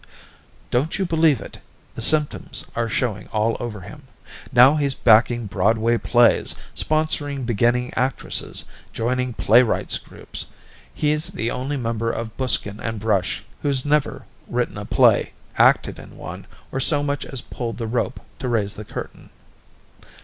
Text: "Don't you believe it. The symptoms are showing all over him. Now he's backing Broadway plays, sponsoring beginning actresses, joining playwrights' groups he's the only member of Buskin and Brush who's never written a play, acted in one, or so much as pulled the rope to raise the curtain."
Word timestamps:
"Don't 0.71 0.97
you 0.97 1.05
believe 1.05 1.39
it. 1.41 1.59
The 1.93 2.01
symptoms 2.01 2.65
are 2.75 2.89
showing 2.89 3.27
all 3.27 3.55
over 3.59 3.81
him. 3.81 4.07
Now 4.51 4.75
he's 4.75 4.95
backing 4.95 5.45
Broadway 5.45 5.99
plays, 5.99 6.55
sponsoring 6.73 7.45
beginning 7.45 7.93
actresses, 7.93 8.65
joining 8.93 9.33
playwrights' 9.33 9.99
groups 9.99 10.47
he's 10.91 11.27
the 11.27 11.51
only 11.51 11.77
member 11.77 12.09
of 12.09 12.35
Buskin 12.35 12.79
and 12.79 12.99
Brush 12.99 13.43
who's 13.61 13.85
never 13.85 14.25
written 14.47 14.79
a 14.79 14.85
play, 14.85 15.33
acted 15.59 15.99
in 15.99 16.17
one, 16.17 16.47
or 16.71 16.79
so 16.79 17.03
much 17.03 17.23
as 17.23 17.41
pulled 17.41 17.77
the 17.77 17.85
rope 17.85 18.19
to 18.39 18.47
raise 18.47 18.73
the 18.73 18.85
curtain." 18.85 19.29